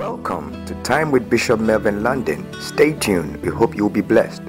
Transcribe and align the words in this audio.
Welcome 0.00 0.64
to 0.64 0.74
Time 0.82 1.10
with 1.10 1.28
Bishop 1.28 1.60
Melvin 1.60 2.02
London. 2.02 2.50
Stay 2.58 2.94
tuned. 2.94 3.36
We 3.42 3.50
hope 3.50 3.76
you 3.76 3.82
will 3.82 3.90
be 3.90 4.00
blessed. 4.00 4.40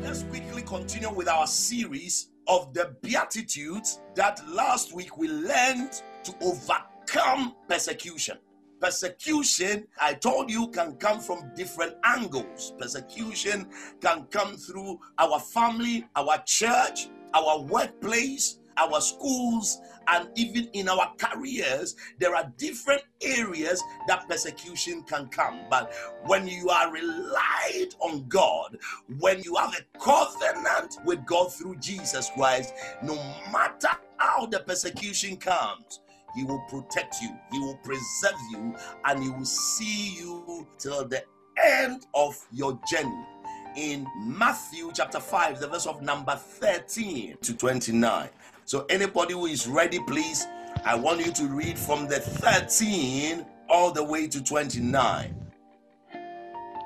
Let's 0.00 0.22
quickly 0.22 0.62
continue 0.62 1.12
with 1.12 1.26
our 1.26 1.48
series 1.48 2.30
of 2.46 2.72
the 2.72 2.94
Beatitudes 3.02 4.00
that 4.14 4.40
last 4.48 4.94
week 4.94 5.18
we 5.18 5.26
learned 5.26 6.00
to 6.22 6.32
overcome 6.40 7.56
persecution. 7.68 8.38
Persecution, 8.80 9.88
I 10.00 10.14
told 10.14 10.52
you, 10.52 10.68
can 10.68 10.94
come 10.94 11.18
from 11.18 11.50
different 11.56 11.96
angles. 12.04 12.72
Persecution 12.78 13.70
can 14.00 14.26
come 14.30 14.56
through 14.56 15.00
our 15.18 15.40
family, 15.40 16.06
our 16.14 16.40
church, 16.46 17.08
our 17.34 17.60
workplace, 17.62 18.60
our 18.76 19.00
schools, 19.00 19.78
and 20.08 20.28
even 20.36 20.68
in 20.72 20.88
our 20.88 21.12
careers, 21.18 21.96
there 22.18 22.34
are 22.34 22.52
different 22.56 23.02
areas 23.22 23.82
that 24.08 24.28
persecution 24.28 25.02
can 25.04 25.28
come. 25.28 25.60
But 25.70 25.92
when 26.26 26.46
you 26.46 26.68
are 26.70 26.92
relied 26.92 27.94
on 28.00 28.26
God, 28.28 28.78
when 29.18 29.42
you 29.42 29.54
have 29.56 29.74
a 29.74 29.98
covenant 29.98 30.96
with 31.04 31.24
God 31.26 31.52
through 31.52 31.76
Jesus 31.76 32.30
Christ, 32.34 32.74
no 33.02 33.14
matter 33.52 33.90
how 34.18 34.46
the 34.46 34.60
persecution 34.60 35.36
comes, 35.36 36.00
he 36.34 36.44
will 36.44 36.60
protect 36.68 37.20
you, 37.20 37.36
He 37.50 37.58
will 37.58 37.76
preserve 37.84 38.38
you, 38.50 38.74
and 39.04 39.22
He 39.22 39.30
will 39.30 39.44
see 39.44 40.16
you 40.16 40.66
till 40.78 41.06
the 41.06 41.22
end 41.62 42.06
of 42.14 42.36
your 42.50 42.78
journey. 42.90 43.26
In 43.76 44.06
Matthew 44.18 44.90
chapter 44.92 45.18
5, 45.18 45.58
the 45.58 45.66
verse 45.66 45.86
of 45.86 46.02
number 46.02 46.36
13 46.36 47.38
to 47.40 47.56
29. 47.56 48.28
So, 48.66 48.84
anybody 48.90 49.32
who 49.32 49.46
is 49.46 49.66
ready, 49.66 49.98
please, 50.06 50.46
I 50.84 50.94
want 50.94 51.24
you 51.24 51.32
to 51.32 51.44
read 51.44 51.78
from 51.78 52.06
the 52.06 52.20
13 52.20 53.46
all 53.70 53.90
the 53.90 54.04
way 54.04 54.26
to 54.28 54.44
29. 54.44 55.34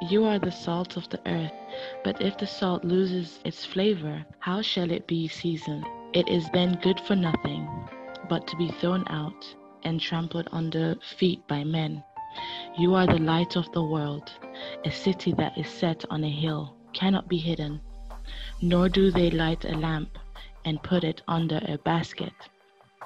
You 0.08 0.24
are 0.26 0.38
the 0.38 0.52
salt 0.52 0.96
of 0.96 1.08
the 1.08 1.18
earth, 1.26 1.52
but 2.04 2.22
if 2.22 2.38
the 2.38 2.46
salt 2.46 2.84
loses 2.84 3.40
its 3.44 3.64
flavor, 3.64 4.24
how 4.38 4.62
shall 4.62 4.92
it 4.92 5.08
be 5.08 5.26
seasoned? 5.26 5.84
It 6.12 6.28
is 6.28 6.48
then 6.52 6.78
good 6.82 7.00
for 7.00 7.16
nothing, 7.16 7.68
but 8.28 8.46
to 8.46 8.56
be 8.56 8.70
thrown 8.80 9.04
out 9.08 9.44
and 9.82 10.00
trampled 10.00 10.48
under 10.52 10.94
feet 11.18 11.44
by 11.48 11.64
men. 11.64 12.04
You 12.78 12.94
are 12.94 13.06
the 13.06 13.18
light 13.18 13.56
of 13.56 13.72
the 13.72 13.82
world. 13.82 14.30
A 14.84 14.90
city 14.92 15.32
that 15.38 15.58
is 15.58 15.68
set 15.68 16.04
on 16.10 16.22
a 16.22 16.30
hill 16.30 16.75
cannot 16.96 17.28
be 17.28 17.36
hidden, 17.36 17.80
nor 18.62 18.88
do 18.88 19.10
they 19.10 19.30
light 19.30 19.64
a 19.66 19.76
lamp 19.76 20.18
and 20.64 20.82
put 20.82 21.04
it 21.04 21.20
under 21.28 21.60
a 21.68 21.76
basket, 21.78 22.32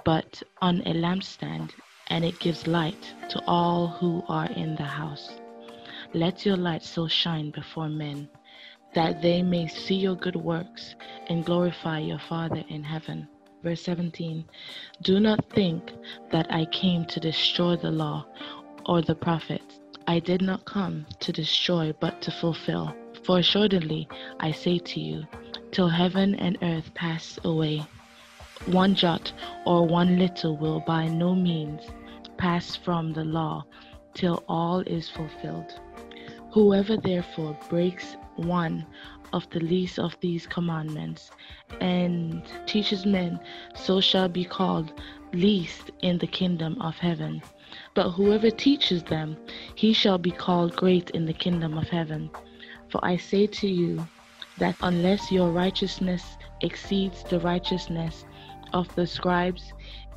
but 0.05 0.43
on 0.63 0.81
a 0.83 0.95
lampstand, 0.95 1.71
and 2.07 2.25
it 2.25 2.39
gives 2.39 2.67
light 2.67 3.15
to 3.29 3.43
all 3.47 3.89
who 3.89 4.23
are 4.29 4.51
in 4.53 4.77
the 4.77 4.91
house. 5.01 5.41
Let 6.15 6.47
your 6.47 6.57
light 6.57 6.85
so 6.85 7.09
shine 7.09 7.51
before 7.51 7.89
men 7.89 8.29
that 8.95 9.23
they 9.23 9.43
may 9.43 9.67
see 9.67 9.97
your 9.97 10.17
good 10.17 10.37
works 10.37 10.95
and 11.29 11.45
glorify 11.45 11.99
your 11.99 12.19
Father 12.19 12.65
in 12.69 12.83
heaven. 12.83 13.29
Verse 13.63 13.83
17 13.83 14.45
Do 15.03 15.21
not 15.21 15.51
think 15.51 15.93
that 16.31 16.47
I 16.53 16.65
came 16.67 17.05
to 17.07 17.21
destroy 17.21 17.77
the 17.77 17.91
law 17.91 18.27
or 18.87 19.03
the 19.03 19.15
prophets. 19.15 19.81
I 20.07 20.19
did 20.19 20.43
not 20.43 20.65
come 20.65 21.07
to 21.21 21.33
destroy, 21.33 21.93
but 22.01 22.23
to 22.23 22.31
fulfill. 22.31 22.95
For 23.23 23.39
assuredly 23.39 24.09
I 24.41 24.51
say 24.51 24.79
to 24.79 25.01
you, 25.01 25.27
till 25.73 25.89
heaven 25.89 26.35
and 26.37 26.57
earth 26.63 26.95
pass 26.95 27.39
away, 27.45 27.85
one 28.67 28.95
jot 28.95 29.33
or 29.67 29.87
one 29.87 30.17
tittle 30.19 30.57
will 30.57 30.81
by 30.81 31.07
no 31.07 31.35
means 31.35 31.83
pass 32.39 32.77
from 32.77 33.13
the 33.13 33.25
law 33.25 33.65
till 34.15 34.43
all 34.49 34.81
is 34.81 35.09
fulfilled. 35.11 35.79
Whoever 36.53 36.97
therefore 36.97 37.59
breaks 37.69 38.17
one 38.37 38.87
of 39.33 39.49
the 39.51 39.61
least 39.61 39.99
of 39.99 40.17
these 40.21 40.47
commandments 40.47 41.31
and 41.81 42.43
teaches 42.67 43.05
men, 43.05 43.39
so 43.75 44.01
shall 44.01 44.29
be 44.29 44.45
called 44.45 44.93
least 45.35 45.91
in 46.01 46.19
the 46.19 46.27
kingdom 46.27 46.81
of 46.81 46.97
heaven. 46.97 47.43
But 47.95 48.11
whoever 48.13 48.51
teaches 48.51 49.03
them, 49.05 49.37
he 49.75 49.93
shall 49.93 50.19
be 50.19 50.31
called 50.31 50.75
great 50.75 51.11
in 51.11 51.27
the 51.27 51.33
kingdom 51.35 51.77
of 51.77 51.89
heaven. 51.89 52.31
For 52.91 53.05
I 53.05 53.17
say 53.17 53.47
to 53.47 53.69
you 53.69 54.07
that 54.59 54.77
unless 54.83 55.31
your 55.31 55.51
righteousness 55.51 56.37
exceeds 56.61 57.23
the 57.23 57.41
righteousness 57.41 58.25
of 58.73 58.93
the 58.95 59.07
scribes 59.07 59.73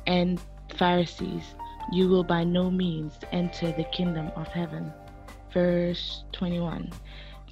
and 0.06 0.40
Pharisees, 0.76 1.54
you 1.92 2.08
will 2.08 2.24
by 2.24 2.44
no 2.44 2.70
means 2.70 3.18
enter 3.32 3.72
the 3.72 3.84
kingdom 3.84 4.30
of 4.36 4.48
heaven. 4.48 4.92
Verse 5.52 6.24
21 6.32 6.90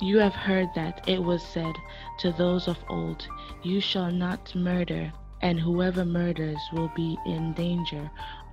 You 0.01 0.19
have 0.19 0.35
heard 0.35 0.69
that 0.75 1.09
it 1.09 1.23
was 1.23 1.43
said 1.43 1.75
to 2.19 2.33
those 2.33 2.67
of 2.67 2.79
old, 2.89 3.27
You 3.63 3.81
shall 3.81 4.11
not 4.11 4.55
murder, 4.55 5.13
and 5.41 5.61
whoever 5.61 6.05
murders 6.05 6.61
will 6.73 6.91
be 6.97 7.17
in 7.27 7.53
danger 7.53 8.11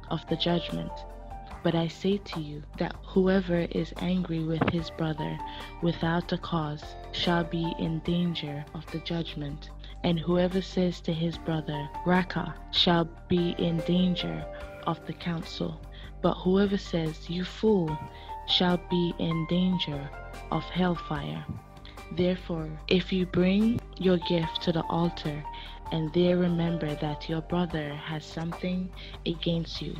of 0.09 0.25
the 0.27 0.35
judgment. 0.35 0.91
But 1.61 1.75
I 1.75 1.87
say 1.87 2.17
to 2.17 2.39
you 2.39 2.63
that 2.77 2.95
whoever 3.03 3.67
is 3.71 3.93
angry 3.99 4.43
with 4.43 4.67
his 4.69 4.89
brother 4.91 5.37
without 5.81 6.31
a 6.31 6.37
cause 6.37 6.83
shall 7.11 7.43
be 7.43 7.73
in 7.77 7.99
danger 7.99 8.63
of 8.73 8.85
the 8.91 8.99
judgment. 8.99 9.69
And 10.03 10.17
whoever 10.19 10.61
says 10.61 11.01
to 11.01 11.13
his 11.13 11.37
brother, 11.37 11.89
Raca, 12.05 12.55
shall 12.71 13.09
be 13.27 13.55
in 13.57 13.77
danger 13.79 14.45
of 14.87 15.05
the 15.05 15.13
council. 15.13 15.81
But 16.21 16.35
whoever 16.35 16.77
says, 16.77 17.29
You 17.29 17.43
fool, 17.43 17.97
shall 18.47 18.77
be 18.89 19.13
in 19.19 19.45
danger 19.49 20.09
of 20.51 20.63
hellfire. 20.63 21.45
Therefore, 22.13 22.69
if 22.87 23.11
you 23.13 23.25
bring 23.25 23.79
your 23.97 24.17
gift 24.17 24.61
to 24.63 24.71
the 24.71 24.83
altar 24.83 25.43
and 25.91 26.11
there 26.13 26.37
remember 26.37 26.93
that 26.95 27.29
your 27.29 27.41
brother 27.41 27.93
has 27.93 28.25
something 28.25 28.89
against 29.25 29.81
you, 29.81 29.95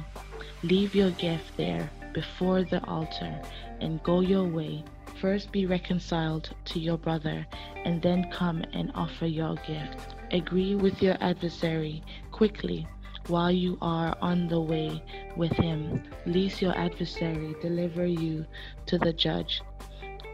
leave 0.63 0.95
your 0.95 1.11
gift 1.11 1.55
there 1.57 1.89
before 2.13 2.63
the 2.63 2.83
altar 2.85 3.41
and 3.81 4.03
go 4.03 4.19
your 4.19 4.45
way. 4.45 4.83
First 5.21 5.51
be 5.51 5.65
reconciled 5.65 6.49
to 6.65 6.79
your 6.79 6.97
brother 6.97 7.45
and 7.83 8.01
then 8.01 8.29
come 8.31 8.63
and 8.73 8.91
offer 8.95 9.25
your 9.25 9.55
gift. 9.67 10.15
Agree 10.31 10.75
with 10.75 11.01
your 11.01 11.17
adversary 11.19 12.03
quickly 12.31 12.87
while 13.27 13.51
you 13.51 13.77
are 13.81 14.17
on 14.21 14.47
the 14.47 14.59
way 14.59 15.03
with 15.35 15.51
him, 15.51 16.01
lest 16.25 16.61
your 16.61 16.75
adversary 16.77 17.55
deliver 17.61 18.05
you 18.05 18.45
to 18.87 18.97
the 18.97 19.13
judge. 19.13 19.61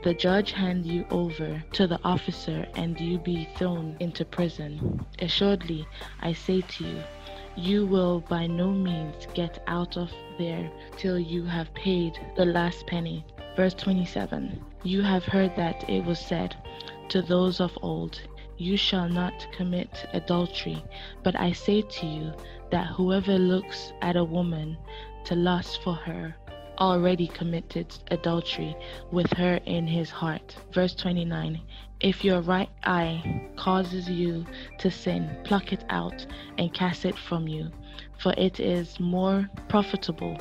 The 0.05 0.13
judge 0.13 0.51
hand 0.51 0.85
you 0.85 1.03
over 1.09 1.63
to 1.71 1.87
the 1.87 1.99
officer 2.03 2.67
and 2.75 3.01
you 3.01 3.17
be 3.17 3.45
thrown 3.55 3.97
into 3.99 4.23
prison. 4.23 4.79
Assuredly, 5.17 5.87
I 6.21 6.31
say 6.31 6.61
to 6.61 6.83
you, 6.83 7.03
you 7.55 7.87
will 7.87 8.19
by 8.19 8.45
no 8.45 8.69
means 8.69 9.25
get 9.33 9.63
out 9.65 9.97
of 9.97 10.13
there 10.37 10.69
till 10.95 11.17
you 11.17 11.45
have 11.45 11.73
paid 11.73 12.19
the 12.35 12.45
last 12.45 12.85
penny. 12.85 13.25
Verse 13.55 13.73
27 13.73 14.53
You 14.83 15.01
have 15.01 15.25
heard 15.25 15.55
that 15.55 15.89
it 15.89 16.05
was 16.05 16.19
said 16.19 16.55
to 17.09 17.23
those 17.23 17.59
of 17.59 17.75
old, 17.81 18.21
You 18.57 18.77
shall 18.77 19.09
not 19.09 19.47
commit 19.53 20.07
adultery. 20.13 20.83
But 21.23 21.35
I 21.35 21.51
say 21.51 21.81
to 21.81 22.05
you 22.05 22.31
that 22.69 22.85
whoever 22.85 23.39
looks 23.39 23.91
at 24.03 24.15
a 24.17 24.23
woman 24.23 24.77
to 25.23 25.33
lust 25.33 25.81
for 25.81 25.95
her 25.95 26.35
already 26.77 27.27
committed 27.27 27.87
adultery 28.11 28.75
with 29.11 29.31
her 29.33 29.59
in 29.65 29.87
his 29.87 30.09
heart. 30.09 30.55
Verse 30.73 30.95
29 30.95 31.61
If 31.99 32.23
your 32.23 32.41
right 32.41 32.69
eye 32.83 33.49
causes 33.55 34.09
you 34.09 34.45
to 34.79 34.91
sin, 34.91 35.37
pluck 35.43 35.73
it 35.73 35.83
out 35.89 36.25
and 36.57 36.73
cast 36.73 37.05
it 37.05 37.17
from 37.17 37.47
you, 37.47 37.71
for 38.17 38.33
it 38.37 38.59
is 38.59 38.99
more 38.99 39.49
profitable 39.67 40.37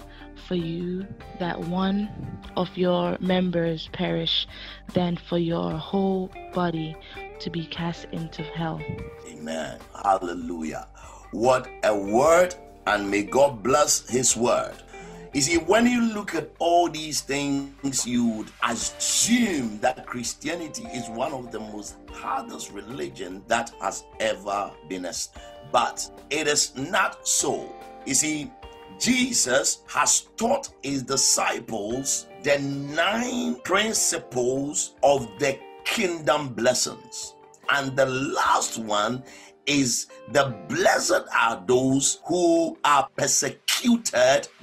for 0.46 0.54
you 0.54 1.06
that 1.38 1.58
one 1.58 2.10
of 2.56 2.76
your 2.76 3.16
members 3.20 3.88
perish 3.92 4.46
than 4.92 5.16
for 5.16 5.38
your 5.38 5.72
whole 5.72 6.30
body 6.52 6.96
to 7.40 7.50
be 7.50 7.66
cast 7.66 8.06
into 8.12 8.42
hell. 8.42 8.80
Amen. 9.28 9.78
Hallelujah. 10.02 10.86
What 11.32 11.68
a 11.82 11.96
word, 11.96 12.54
and 12.86 13.10
may 13.10 13.22
God 13.22 13.62
bless 13.62 14.08
his 14.08 14.36
word. 14.36 14.74
You 15.34 15.40
see, 15.40 15.58
when 15.58 15.84
you 15.84 16.00
look 16.00 16.36
at 16.36 16.52
all 16.60 16.88
these 16.88 17.20
things, 17.20 18.06
you 18.06 18.24
would 18.24 18.52
assume 18.62 19.80
that 19.80 20.06
Christianity 20.06 20.84
is 20.94 21.08
one 21.08 21.32
of 21.32 21.50
the 21.50 21.58
most 21.58 21.96
hardest 22.12 22.70
religion 22.70 23.42
that 23.48 23.72
has 23.80 24.04
ever 24.20 24.70
been. 24.88 25.08
But 25.72 26.08
it 26.30 26.46
is 26.46 26.76
not 26.76 27.26
so. 27.26 27.74
You 28.06 28.14
see, 28.14 28.52
Jesus 29.00 29.82
has 29.88 30.28
taught 30.36 30.68
his 30.84 31.02
disciples 31.02 32.28
the 32.44 32.60
nine 32.60 33.56
principles 33.64 34.94
of 35.02 35.28
the 35.40 35.58
kingdom 35.84 36.54
blessings. 36.54 37.34
And 37.72 37.96
the 37.96 38.06
last 38.06 38.78
one 38.78 39.24
is 39.66 40.06
the 40.30 40.54
blessed 40.68 41.24
are 41.36 41.62
those 41.66 42.20
who 42.26 42.78
are 42.84 43.08
persecuted 43.16 43.63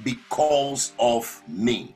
because 0.03 0.93
of 0.99 1.41
me. 1.47 1.95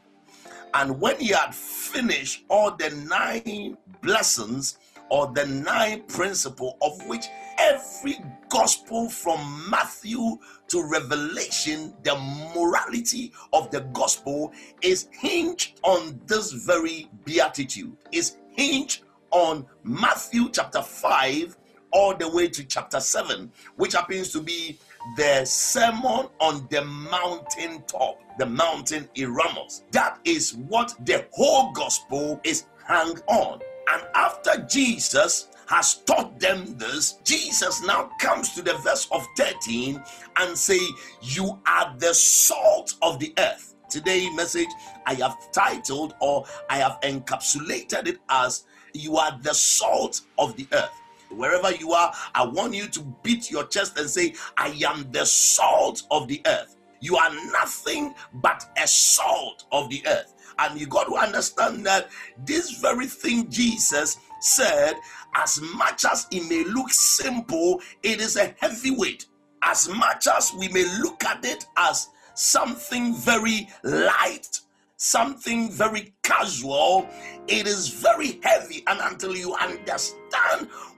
And 0.74 1.00
when 1.00 1.18
he 1.20 1.30
had 1.30 1.56
finished 1.56 2.44
all 2.50 2.72
the 2.72 2.90
nine 3.08 3.78
blessings 4.02 4.78
or 5.10 5.32
the 5.34 5.46
nine 5.46 6.04
principle 6.04 6.78
of 6.82 7.06
which 7.08 7.26
every 7.58 8.18
gospel 8.50 9.10
from 9.10 9.70
Matthew 9.70 10.38
to 10.68 10.84
Revelation, 10.84 11.94
the 12.04 12.16
morality 12.54 13.32
of 13.54 13.72
the 13.72 13.82
gospel 13.94 14.52
is 14.82 15.08
hinged 15.12 15.80
on 15.84 16.20
this 16.26 16.52
very 16.52 17.10
beatitude, 17.24 17.96
is 18.12 18.38
hinged 18.50 19.04
on 19.32 19.66
Matthew 19.84 20.50
chapter 20.50 20.82
5 20.82 21.58
all 21.92 22.16
the 22.16 22.30
way 22.30 22.50
to 22.50 22.64
chapter 22.66 23.00
7, 23.00 23.52
which 23.78 23.94
happens 23.94 24.32
to 24.32 24.42
be 24.42 24.78
the 25.16 25.46
sermon 25.46 26.28
on 26.40 26.68
the 26.70 26.84
mountain 26.84 27.84
top, 27.88 28.20
the 28.38 28.46
mountain 28.46 29.08
Eremos. 29.16 29.84
That 29.92 30.20
is 30.26 30.56
what 30.56 30.96
the 31.06 31.26
whole 31.32 31.72
gospel 31.72 32.40
is 32.44 32.66
hung 32.86 33.20
on. 33.28 33.60
And 33.92 34.04
after 34.16 34.66
Jesus 34.70 35.50
has 35.68 35.96
taught 36.06 36.40
them 36.40 36.78
this, 36.78 37.20
Jesus 37.24 37.84
now 37.84 38.10
comes 38.20 38.54
to 38.54 38.62
the 38.62 38.76
verse 38.78 39.08
of 39.12 39.26
13 39.38 40.02
and 40.38 40.58
say, 40.58 40.80
You 41.22 41.60
are 41.68 41.96
the 41.98 42.14
salt 42.14 42.96
of 43.02 43.20
the 43.20 43.34
earth. 43.38 43.76
Today 43.90 44.30
message 44.32 44.68
I 45.06 45.14
have 45.16 45.38
titled 45.52 46.16
or 46.20 46.46
I 46.70 46.78
have 46.78 47.00
encapsulated 47.04 48.08
it 48.08 48.18
as 48.30 48.66
you 48.94 49.18
are 49.18 49.38
the 49.42 49.54
salt 49.54 50.22
of 50.38 50.56
the 50.56 50.68
earth. 50.72 50.92
Wherever 51.36 51.72
you 51.72 51.92
are, 51.92 52.14
I 52.34 52.46
want 52.46 52.74
you 52.74 52.88
to 52.88 53.16
beat 53.24 53.52
your 53.52 53.66
chest 53.66 53.98
and 53.98 54.10
say, 54.10 54.36
I 54.58 54.78
am 54.88 55.12
the 55.12 55.26
salt 55.26 56.04
of 56.12 56.28
the 56.28 56.42
earth. 56.46 56.78
You 57.02 57.18
are 57.18 57.32
nothing 57.52 58.16
but 58.36 58.66
a 58.82 58.88
salt 58.88 59.66
of 59.72 59.90
the 59.90 60.02
earth. 60.08 60.34
And 60.58 60.80
you 60.80 60.88
got 60.88 61.08
to 61.08 61.16
understand 61.16 61.86
that 61.86 62.10
this 62.46 62.80
very 62.80 63.08
thing 63.08 63.50
Jesus 63.50 64.18
said, 64.40 64.94
as 65.36 65.60
much 65.76 66.06
as 66.06 66.28
it 66.32 66.48
may 66.50 66.64
look 66.64 66.90
simple, 66.92 67.82
it 68.04 68.22
is 68.22 68.38
a 68.38 68.56
heavy 68.60 68.92
weight. 68.92 69.26
As 69.62 69.90
much 69.90 70.28
as 70.28 70.54
we 70.58 70.70
may 70.70 70.86
look 71.00 71.24
at 71.26 71.44
it 71.44 71.66
as 71.78 72.08
something 72.36 73.14
very 73.16 73.68
light, 73.84 74.62
something 74.98 75.70
very 75.72 76.14
casual, 76.24 77.08
it 77.48 77.68
is 77.68 77.90
very 77.90 78.40
heavy. 78.44 78.84
And 78.88 79.00
until 79.02 79.36
you 79.36 79.54
understand 79.56 80.25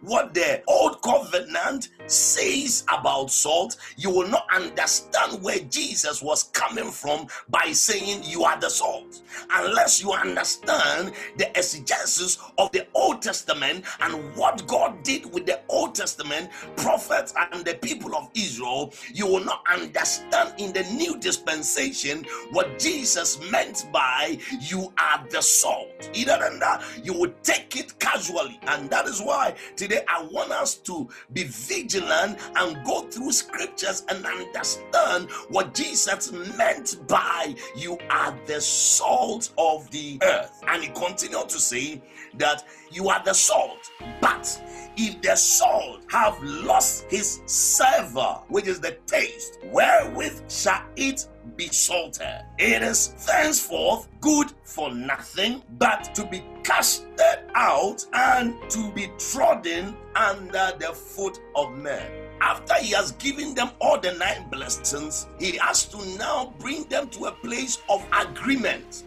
what 0.01 0.33
the 0.33 0.61
old 0.67 1.01
covenant 1.01 1.89
says 2.05 2.83
about 2.87 3.31
salt, 3.31 3.77
you 3.97 4.09
will 4.09 4.27
not 4.27 4.47
understand 4.53 5.41
where 5.41 5.59
Jesus 5.59 6.21
was 6.21 6.43
coming 6.53 6.91
from 6.91 7.27
by 7.49 7.71
saying 7.71 8.21
you 8.23 8.43
are 8.43 8.59
the 8.59 8.69
salt. 8.69 9.21
Unless 9.51 10.01
you 10.01 10.11
understand 10.11 11.13
the 11.37 11.49
exegesis 11.57 12.37
of 12.57 12.71
the 12.71 12.87
Old 12.93 13.21
Testament 13.21 13.85
and 14.01 14.35
what 14.35 14.65
God 14.67 15.03
did 15.03 15.31
with 15.33 15.45
the 15.45 15.61
Old 15.67 15.95
Testament 15.95 16.51
prophets 16.75 17.33
and 17.51 17.65
the 17.65 17.75
people 17.75 18.15
of 18.15 18.29
Israel, 18.35 18.93
you 19.13 19.25
will 19.25 19.43
not 19.43 19.63
understand 19.71 20.53
in 20.57 20.73
the 20.73 20.83
new 20.93 21.17
dispensation 21.19 22.25
what 22.51 22.79
Jesus 22.79 23.39
meant 23.51 23.87
by 23.91 24.37
you 24.61 24.93
are 24.99 25.25
the 25.29 25.41
salt. 25.41 26.09
Either 26.13 26.37
than 26.39 26.59
that, 26.59 26.83
you 27.03 27.13
would 27.13 27.41
take 27.43 27.75
it 27.75 27.97
casually. 27.99 28.59
And 28.67 28.89
that 28.89 29.05
is 29.05 29.21
why 29.27 29.53
today 29.75 30.01
I 30.07 30.23
want 30.31 30.51
us 30.51 30.75
to 30.75 31.07
be 31.33 31.43
vigilant 31.43 32.39
and 32.55 32.85
go 32.85 33.01
through 33.01 33.33
scriptures 33.33 34.05
and 34.07 34.25
understand 34.25 35.29
what 35.49 35.73
Jesus 35.73 36.31
meant 36.31 37.05
by 37.07 37.53
you 37.75 37.97
are 38.09 38.33
the 38.45 38.61
salt 38.61 39.51
of 39.57 39.91
the 39.91 40.17
earth. 40.23 40.61
And 40.67 40.81
he 40.81 40.89
continued 40.89 41.49
to 41.49 41.59
say 41.59 42.01
that 42.35 42.63
you 42.89 43.09
are 43.09 43.21
the 43.23 43.33
salt, 43.33 43.91
but 44.21 44.61
if 44.95 45.21
the 45.21 45.35
salt 45.35 46.03
have 46.09 46.41
lost 46.41 47.05
his 47.09 47.41
savor, 47.45 48.39
which 48.47 48.67
is 48.67 48.79
the 48.79 48.97
taste, 49.07 49.59
wherewith 49.65 50.49
shall 50.49 50.83
it 50.95 51.27
be 51.55 51.67
salted? 51.67 52.43
It 52.57 52.81
is 52.81 53.13
thenceforth 53.25 54.07
good 54.21 54.51
for 54.63 54.93
nothing 54.93 55.63
but 55.77 56.13
to 56.15 56.25
be 56.25 56.43
casted 56.63 57.39
out 57.55 58.05
and 58.13 58.55
to 58.69 58.91
be 58.91 59.09
trodden 59.17 59.95
under 60.15 60.73
the 60.79 60.93
foot 60.93 61.39
of 61.55 61.71
men. 61.73 62.11
After 62.41 62.75
he 62.75 62.93
has 62.93 63.11
given 63.13 63.55
them 63.55 63.71
all 63.81 63.99
the 63.99 64.13
nine 64.13 64.49
blessings, 64.49 65.27
he 65.39 65.57
has 65.57 65.85
to 65.85 65.97
now 66.17 66.53
bring 66.59 66.83
them 66.85 67.09
to 67.09 67.25
a 67.25 67.31
place 67.31 67.81
of 67.89 68.05
agreement. 68.11 69.03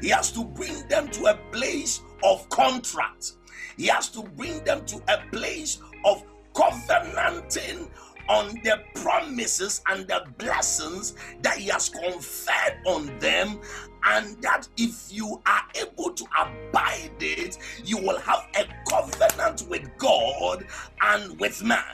He 0.00 0.08
has 0.08 0.32
to 0.32 0.44
bring 0.44 0.86
them 0.88 1.08
to 1.08 1.26
a 1.26 1.34
place 1.52 2.00
of 2.24 2.48
contract. 2.48 3.32
He 3.76 3.86
has 3.86 4.08
to 4.10 4.22
bring 4.22 4.62
them 4.64 4.84
to 4.86 4.96
a 5.08 5.22
place 5.30 5.78
of 6.04 6.24
covenanting 6.54 7.88
on 8.28 8.54
the 8.62 8.80
promises 8.94 9.82
and 9.88 10.06
the 10.06 10.24
blessings 10.38 11.14
that 11.42 11.58
He 11.58 11.68
has 11.68 11.88
conferred 11.88 12.78
on 12.86 13.18
them, 13.18 13.60
and 14.04 14.40
that 14.42 14.68
if 14.76 15.12
you 15.12 15.40
are 15.46 15.62
able 15.74 16.12
to 16.12 16.24
abide 16.40 17.10
it, 17.20 17.58
you 17.84 17.98
will 17.98 18.18
have 18.18 18.46
a 18.56 18.66
covenant 18.88 19.66
with 19.68 19.88
God 19.98 20.66
and 21.02 21.38
with 21.38 21.62
man. 21.62 21.84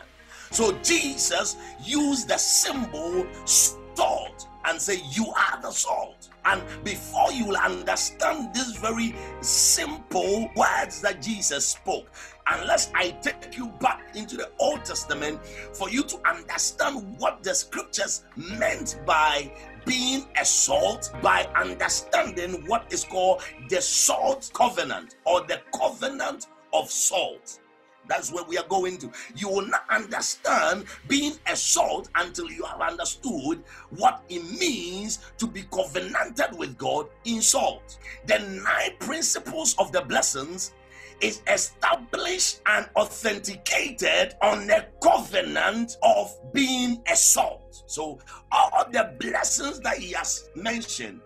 So 0.50 0.72
Jesus 0.82 1.56
used 1.84 2.28
the 2.28 2.38
symbol 2.38 3.26
salt 3.44 4.48
and 4.64 4.80
say, 4.80 5.02
You 5.12 5.26
are 5.26 5.60
the 5.60 5.70
salt. 5.70 6.28
And 6.48 6.62
before 6.82 7.30
you 7.30 7.44
will 7.44 7.58
understand 7.58 8.54
these 8.54 8.76
very 8.76 9.14
simple 9.42 10.50
words 10.56 11.02
that 11.02 11.20
Jesus 11.20 11.68
spoke, 11.68 12.08
unless 12.46 12.90
I 12.94 13.10
take 13.20 13.54
you 13.54 13.68
back 13.80 14.16
into 14.16 14.38
the 14.38 14.50
Old 14.58 14.82
Testament 14.82 15.44
for 15.74 15.90
you 15.90 16.02
to 16.04 16.18
understand 16.26 17.16
what 17.18 17.42
the 17.42 17.54
scriptures 17.54 18.24
meant 18.34 18.98
by 19.04 19.52
being 19.84 20.26
a 20.40 20.44
salt, 20.44 21.12
by 21.22 21.44
understanding 21.54 22.66
what 22.66 22.90
is 22.90 23.04
called 23.04 23.42
the 23.68 23.82
salt 23.82 24.50
covenant 24.54 25.16
or 25.26 25.42
the 25.42 25.60
covenant 25.78 26.46
of 26.72 26.90
salt. 26.90 27.60
That's 28.08 28.32
where 28.32 28.44
we 28.44 28.58
are 28.58 28.66
going 28.68 28.98
to. 28.98 29.12
You 29.36 29.48
will 29.48 29.66
not 29.66 29.84
understand 29.90 30.84
being 31.06 31.34
a 31.46 31.56
salt 31.56 32.08
until 32.14 32.50
you 32.50 32.64
have 32.64 32.80
understood 32.80 33.62
what 33.90 34.22
it 34.28 34.42
means 34.58 35.18
to 35.38 35.46
be 35.46 35.62
covenanted 35.70 36.58
with 36.58 36.76
God 36.78 37.06
in 37.24 37.42
salt. 37.42 37.98
The 38.26 38.38
nine 38.38 38.96
principles 38.98 39.74
of 39.78 39.92
the 39.92 40.02
blessings 40.02 40.72
is 41.20 41.42
established 41.48 42.60
and 42.66 42.88
authenticated 42.96 44.34
on 44.40 44.66
the 44.66 44.86
covenant 45.02 45.96
of 46.02 46.36
being 46.52 47.02
a 47.10 47.16
salt. 47.16 47.82
So, 47.86 48.18
all 48.52 48.84
the 48.90 49.14
blessings 49.18 49.80
that 49.80 49.98
he 49.98 50.12
has 50.12 50.50
mentioned 50.54 51.20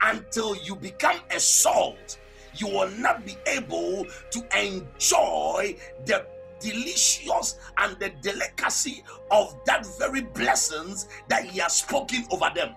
until 0.00 0.56
you 0.56 0.76
become 0.76 1.20
a 1.30 1.40
salt 1.40 2.18
you 2.54 2.68
will 2.68 2.90
not 2.90 3.24
be 3.24 3.36
able 3.46 4.06
to 4.30 4.58
enjoy 4.58 5.76
the 6.04 6.26
delicious 6.60 7.56
and 7.78 7.98
the 7.98 8.10
delicacy 8.20 9.04
of 9.30 9.54
that 9.64 9.86
very 9.98 10.22
blessings 10.22 11.08
that 11.28 11.44
he 11.44 11.58
has 11.60 11.78
spoken 11.78 12.26
over 12.30 12.50
them. 12.54 12.74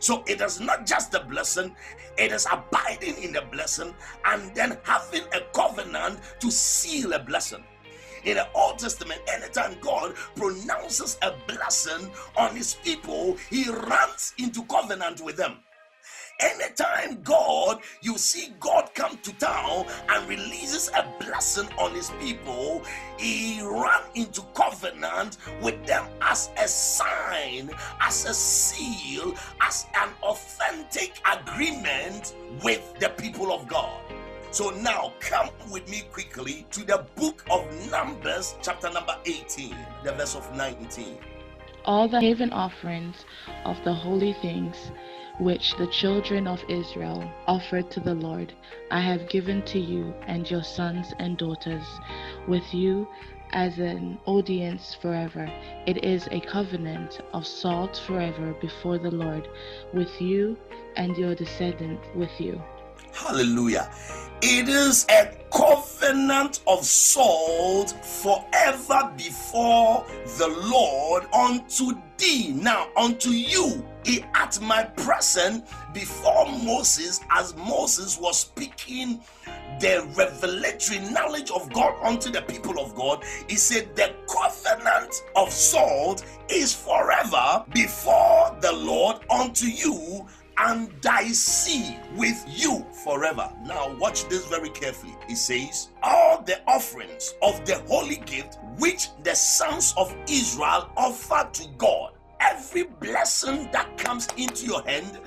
So 0.00 0.22
it 0.26 0.40
is 0.40 0.60
not 0.60 0.86
just 0.86 1.12
the 1.12 1.20
blessing, 1.20 1.74
it 2.18 2.32
is 2.32 2.46
abiding 2.50 3.22
in 3.22 3.32
the 3.32 3.42
blessing 3.50 3.94
and 4.24 4.54
then 4.54 4.78
having 4.82 5.22
a 5.32 5.40
covenant 5.54 6.20
to 6.40 6.50
seal 6.50 7.12
a 7.12 7.18
blessing. 7.18 7.64
In 8.24 8.36
the 8.36 8.50
Old 8.52 8.78
Testament, 8.78 9.20
anytime 9.28 9.76
God 9.80 10.14
pronounces 10.34 11.18
a 11.22 11.32
blessing 11.46 12.10
on 12.36 12.56
his 12.56 12.74
people, 12.74 13.36
he 13.50 13.68
runs 13.68 14.32
into 14.38 14.64
covenant 14.64 15.20
with 15.20 15.36
them. 15.36 15.58
Anytime 16.40 17.22
God, 17.22 17.80
you 18.00 18.18
see 18.18 18.54
God 18.58 18.90
come 18.94 19.18
to 19.18 19.32
town 19.34 19.86
and 20.08 20.28
releases 20.28 20.88
a 20.88 21.06
blessing 21.20 21.68
on 21.78 21.94
his 21.94 22.10
people, 22.20 22.82
he 23.18 23.60
ran 23.62 24.02
into 24.14 24.42
covenant 24.54 25.38
with 25.62 25.86
them 25.86 26.06
as 26.20 26.50
a 26.58 26.66
sign, 26.66 27.70
as 28.00 28.24
a 28.24 28.34
seal, 28.34 29.34
as 29.60 29.86
an 29.96 30.10
authentic 30.22 31.20
agreement 31.32 32.34
with 32.64 32.82
the 32.98 33.10
people 33.10 33.52
of 33.52 33.68
God. 33.68 34.00
So 34.50 34.70
now 34.70 35.12
come 35.20 35.50
with 35.70 35.88
me 35.88 36.02
quickly 36.12 36.66
to 36.72 36.84
the 36.84 37.04
book 37.16 37.44
of 37.50 37.64
Numbers, 37.90 38.54
chapter 38.62 38.90
number 38.90 39.16
18, 39.24 39.76
the 40.04 40.12
verse 40.12 40.34
of 40.34 40.54
19. 40.56 41.18
All 41.84 42.08
the 42.08 42.20
heave 42.20 42.40
offerings 42.52 43.16
of 43.64 43.76
the 43.84 43.92
holy 43.92 44.32
things 44.40 44.76
which 45.38 45.76
the 45.76 45.86
children 45.88 46.46
of 46.46 46.62
Israel 46.68 47.28
offered 47.46 47.90
to 47.90 48.00
the 48.00 48.14
Lord, 48.14 48.52
I 48.90 49.00
have 49.00 49.28
given 49.28 49.62
to 49.62 49.80
you 49.80 50.14
and 50.26 50.48
your 50.48 50.62
sons 50.62 51.12
and 51.18 51.36
daughters, 51.36 51.84
with 52.46 52.72
you 52.72 53.08
as 53.52 53.78
an 53.78 54.18
audience 54.26 54.96
forever. 55.00 55.50
It 55.86 56.04
is 56.04 56.28
a 56.30 56.40
covenant 56.40 57.20
of 57.32 57.46
salt 57.46 58.00
forever 58.06 58.54
before 58.60 58.98
the 58.98 59.10
Lord, 59.10 59.48
with 59.92 60.20
you 60.20 60.56
and 60.96 61.16
your 61.16 61.34
descendants 61.34 62.06
with 62.14 62.40
you. 62.40 62.60
Hallelujah. 63.12 63.90
It 64.42 64.68
is 64.68 65.06
a 65.08 65.34
covenant 65.50 66.60
of 66.66 66.84
salt 66.84 67.92
forever 68.04 69.10
before 69.16 70.04
the 70.36 70.48
Lord 70.70 71.24
unto 71.32 71.92
thee. 72.18 72.52
Now, 72.52 72.88
unto 72.96 73.30
you, 73.30 73.86
he, 74.04 74.22
at 74.34 74.60
my 74.60 74.84
present 74.84 75.64
before 75.94 76.46
Moses, 76.46 77.20
as 77.30 77.56
Moses 77.56 78.18
was 78.18 78.38
speaking 78.38 79.20
the 79.80 80.06
revelatory 80.16 80.98
knowledge 81.10 81.50
of 81.50 81.72
God 81.72 81.94
unto 82.02 82.30
the 82.30 82.42
people 82.42 82.78
of 82.78 82.94
God, 82.94 83.24
he 83.48 83.56
said, 83.56 83.96
The 83.96 84.12
covenant 84.28 85.14
of 85.36 85.50
salt 85.50 86.24
is 86.50 86.74
forever 86.74 87.64
before 87.72 88.56
the 88.60 88.72
Lord 88.72 89.18
unto 89.30 89.66
you 89.66 90.26
and 90.58 90.90
thy 91.02 91.28
seed 91.28 92.00
with 92.16 92.44
you 92.46 92.84
forever. 93.04 93.52
Now, 93.64 93.94
watch 93.98 94.28
this 94.28 94.46
very 94.46 94.70
carefully. 94.70 95.14
It 95.28 95.36
says, 95.36 95.88
All 96.02 96.42
the 96.42 96.60
offerings 96.66 97.34
of 97.42 97.64
the 97.64 97.78
holy 97.88 98.16
gift 98.16 98.58
which 98.78 99.08
the 99.22 99.34
sons 99.34 99.94
of 99.96 100.14
Israel 100.28 100.90
offer 100.96 101.48
to 101.52 101.68
God, 101.78 102.12
every 102.40 102.84
blessing 102.84 103.68
that 103.72 103.96
comes 103.96 104.28
into 104.36 104.66
your 104.66 104.82
hand, 104.82 105.18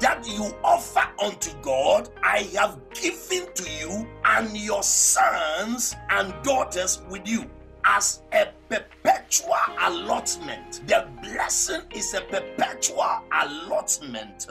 that 0.00 0.26
you 0.26 0.54
offer 0.64 1.06
unto 1.22 1.50
God, 1.60 2.08
I 2.22 2.48
have 2.54 2.78
given 2.94 3.52
to 3.54 3.70
you 3.70 4.08
and 4.24 4.56
your 4.56 4.82
sons 4.82 5.94
and 6.10 6.34
daughters 6.42 7.02
with 7.10 7.28
you 7.28 7.50
as 7.84 8.22
a 8.32 8.48
perpetual 8.68 9.54
allotment. 9.80 10.86
The 10.86 11.06
blessing 11.22 11.82
is 11.94 12.14
a 12.14 12.22
perpetual 12.22 13.22
allotment. 13.32 14.46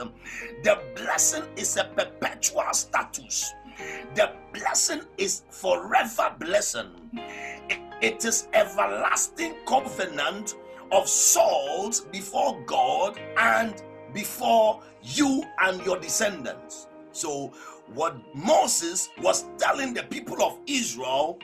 The 0.62 0.78
blessing 0.94 1.44
is 1.56 1.76
a 1.76 1.84
perpetual 1.84 2.72
status. 2.72 3.52
The 4.14 4.32
blessing 4.52 5.02
is 5.18 5.42
forever 5.50 6.34
blessing. 6.38 6.90
It 8.00 8.24
is 8.24 8.48
everlasting 8.52 9.54
covenant 9.66 10.54
of 10.92 11.08
souls 11.08 12.00
before 12.00 12.60
God 12.66 13.18
and 13.36 13.82
before 14.12 14.82
you 15.02 15.44
and 15.60 15.84
your 15.84 15.98
descendants. 15.98 16.86
So, 17.12 17.52
what 17.94 18.16
Moses 18.34 19.08
was 19.20 19.44
telling 19.58 19.94
the 19.94 20.04
people 20.04 20.42
of 20.42 20.58
Israel 20.66 21.38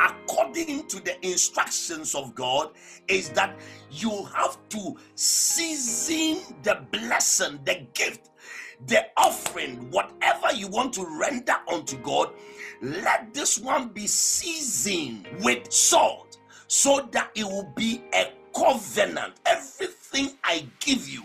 according 0.00 0.86
to 0.88 1.00
the 1.00 1.14
instructions 1.26 2.14
of 2.14 2.34
God 2.34 2.70
is 3.08 3.30
that 3.30 3.58
you 3.90 4.24
have 4.34 4.56
to 4.70 4.96
season 5.14 6.38
the 6.62 6.84
blessing, 6.90 7.60
the 7.64 7.86
gift, 7.94 8.30
the 8.86 9.06
offering, 9.16 9.90
whatever 9.90 10.52
you 10.54 10.68
want 10.68 10.92
to 10.94 11.06
render 11.18 11.56
unto 11.70 11.96
God, 11.98 12.30
let 12.80 13.32
this 13.32 13.58
one 13.58 13.88
be 13.88 14.06
seasoned 14.06 15.28
with 15.40 15.72
salt 15.72 16.38
so 16.66 17.08
that 17.12 17.30
it 17.34 17.44
will 17.44 17.72
be 17.76 18.02
a 18.14 18.32
covenant. 18.54 19.34
Everything 19.46 20.30
I 20.42 20.66
give 20.80 21.08
you 21.08 21.22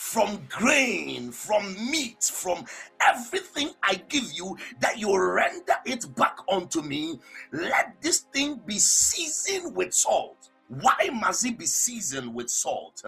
from 0.00 0.40
grain, 0.48 1.30
from 1.30 1.74
meat, 1.90 2.24
from 2.24 2.64
everything 3.06 3.70
I 3.82 3.96
give 4.08 4.32
you, 4.32 4.56
that 4.80 4.98
you 4.98 5.14
render 5.14 5.74
it 5.84 6.12
back 6.16 6.38
unto 6.50 6.80
me. 6.80 7.20
Let 7.52 8.00
this 8.00 8.20
thing 8.32 8.62
be 8.64 8.78
seasoned 8.78 9.76
with 9.76 9.92
salt. 9.92 10.48
Why 10.68 11.10
must 11.12 11.44
it 11.44 11.58
be 11.58 11.66
seasoned 11.66 12.34
with 12.34 12.48
salt? 12.48 13.02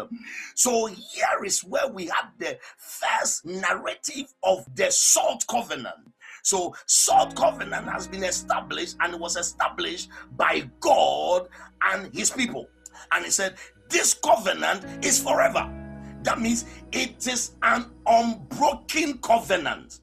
So 0.55 0.87
here 0.87 1.45
is 1.45 1.65
where 1.65 1.89
we 1.89 2.05
have 2.07 2.31
the 2.39 2.59
first 2.77 3.47
narrative 3.47 4.35
of 4.43 4.67
the 4.77 4.91
salt 4.91 5.47
covenant. 5.49 6.13
So, 6.45 6.75
salt 6.87 7.37
covenant 7.37 7.89
has 7.89 8.09
been 8.09 8.25
established 8.25 8.97
and 8.99 9.19
was 9.21 9.37
established 9.37 10.11
by 10.37 10.69
God 10.81 11.49
and 11.81 12.13
his 12.13 12.31
people. 12.31 12.69
And 13.13 13.25
he 13.25 13.31
said, 13.31 13.55
This 13.89 14.13
covenant 14.15 15.05
is 15.05 15.23
forever. 15.23 15.82
That 16.23 16.41
means 16.41 16.65
it 16.93 17.27
is 17.27 17.53
an 17.63 17.91
unbroken 18.07 19.19
covenant. 19.19 20.01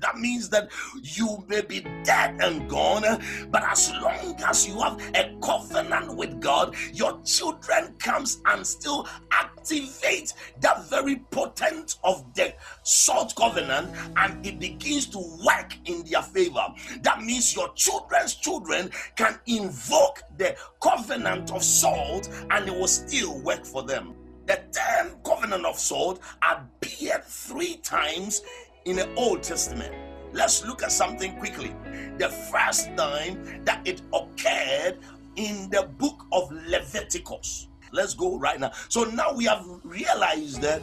That 0.00 0.18
means 0.18 0.48
that 0.50 0.70
you 1.02 1.44
may 1.48 1.60
be 1.62 1.80
dead 2.04 2.40
and 2.40 2.68
gone, 2.68 3.02
but 3.50 3.64
as 3.64 3.92
long 3.94 4.36
as 4.46 4.66
you 4.66 4.78
have 4.80 5.00
a 5.14 5.36
covenant 5.42 6.16
with 6.16 6.40
God, 6.40 6.76
your 6.92 7.20
children 7.24 7.94
comes 7.98 8.40
and 8.46 8.64
still 8.64 9.08
activate 9.32 10.34
that 10.60 10.88
very 10.88 11.16
potent 11.32 11.96
of 12.04 12.24
the 12.34 12.54
salt 12.84 13.34
covenant 13.36 13.90
and 14.16 14.46
it 14.46 14.60
begins 14.60 15.06
to 15.06 15.18
work 15.44 15.74
in 15.86 16.04
their 16.04 16.22
favor. 16.22 16.66
That 17.02 17.22
means 17.22 17.54
your 17.56 17.72
children's 17.74 18.36
children 18.36 18.90
can 19.16 19.38
invoke 19.46 20.22
the 20.36 20.56
covenant 20.80 21.52
of 21.52 21.64
salt 21.64 22.28
and 22.50 22.68
it 22.68 22.74
will 22.74 22.86
still 22.86 23.40
work 23.40 23.66
for 23.66 23.82
them. 23.82 24.14
The 24.48 24.62
term 24.72 25.18
covenant 25.24 25.66
of 25.66 25.78
salt 25.78 26.20
appeared 26.40 27.22
three 27.24 27.76
times 27.76 28.40
in 28.86 28.96
the 28.96 29.14
Old 29.14 29.42
Testament. 29.42 29.94
Let's 30.32 30.64
look 30.64 30.82
at 30.82 30.90
something 30.90 31.36
quickly. 31.36 31.74
The 32.16 32.30
first 32.30 32.88
time 32.96 33.62
that 33.66 33.86
it 33.86 34.00
occurred 34.10 35.00
in 35.36 35.68
the 35.68 35.90
book 35.98 36.24
of 36.32 36.50
Leviticus. 36.50 37.68
Let's 37.92 38.14
go 38.14 38.38
right 38.38 38.58
now. 38.58 38.72
So 38.88 39.04
now 39.04 39.34
we 39.34 39.44
have 39.44 39.66
realized 39.84 40.62
that 40.62 40.80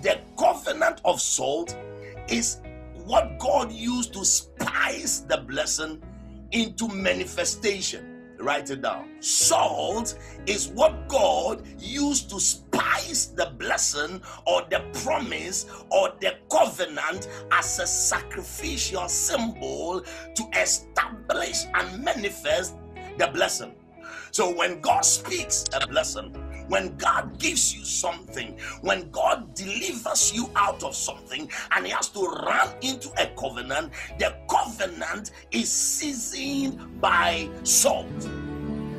the 0.00 0.20
covenant 0.38 1.00
of 1.04 1.20
salt 1.20 1.76
is 2.28 2.60
what 3.04 3.40
God 3.40 3.72
used 3.72 4.12
to 4.12 4.24
spice 4.24 5.20
the 5.20 5.38
blessing 5.38 6.00
into 6.52 6.86
manifestation. 6.86 8.17
Write 8.40 8.70
it 8.70 8.82
down. 8.82 9.20
Salt 9.20 10.16
is 10.46 10.68
what 10.68 11.08
God 11.08 11.66
used 11.78 12.30
to 12.30 12.38
spice 12.40 13.26
the 13.26 13.52
blessing 13.58 14.22
or 14.46 14.62
the 14.70 14.84
promise 15.02 15.66
or 15.90 16.12
the 16.20 16.34
covenant 16.50 17.28
as 17.50 17.78
a 17.80 17.86
sacrificial 17.86 19.08
symbol 19.08 20.02
to 20.34 20.50
establish 20.56 21.64
and 21.74 22.04
manifest 22.04 22.76
the 23.18 23.26
blessing. 23.28 23.74
So 24.30 24.54
when 24.54 24.80
God 24.80 25.04
speaks 25.04 25.64
a 25.72 25.86
blessing, 25.86 26.32
when 26.68 26.96
God 26.96 27.38
gives 27.38 27.74
you 27.74 27.84
something, 27.84 28.56
when 28.82 29.10
God 29.10 29.54
delivers 29.54 30.32
you 30.32 30.50
out 30.56 30.82
of 30.82 30.94
something, 30.94 31.50
and 31.72 31.86
He 31.86 31.92
has 31.92 32.08
to 32.10 32.20
run 32.20 32.68
into 32.82 33.10
a 33.20 33.26
covenant, 33.38 33.92
the 34.18 34.34
covenant 34.48 35.32
is 35.50 35.70
seasoned 35.70 37.00
by 37.00 37.48
salt. 37.62 38.06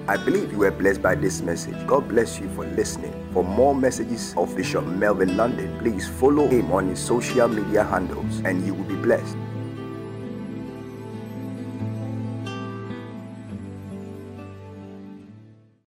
I 0.07 0.17
believe 0.17 0.51
you 0.51 0.57
were 0.57 0.71
blessed 0.71 1.03
by 1.03 1.13
this 1.13 1.41
message. 1.41 1.75
God 1.85 2.07
bless 2.07 2.39
you 2.39 2.49
for 2.55 2.65
listening. 2.65 3.13
For 3.31 3.43
more 3.43 3.75
messages 3.75 4.33
of 4.35 4.55
Bishop 4.55 4.83
Melvin 4.83 5.37
London, 5.37 5.77
please 5.77 6.07
follow 6.07 6.47
him 6.47 6.71
on 6.71 6.87
his 6.87 6.99
social 6.99 7.47
media 7.47 7.83
handles 7.83 8.39
and 8.39 8.65
you 8.65 8.73
will 8.73 8.85
be 8.85 8.95
blessed. 8.95 9.37